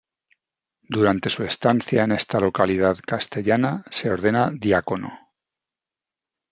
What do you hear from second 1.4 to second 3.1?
estancia en esta localidad